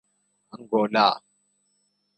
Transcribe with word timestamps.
Angola 0.59 1.21